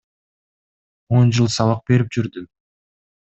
Он 1.19 1.29
жыл 1.39 1.49
сабак 1.59 1.83
берип 1.91 2.09
жүрдүм. 2.17 2.49